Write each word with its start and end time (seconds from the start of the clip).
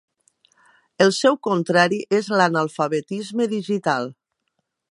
El 1.05 1.11
seu 1.17 1.37
contrari 1.49 1.99
és 2.19 2.31
l'analfabetisme 2.39 3.47
digital. 3.53 4.09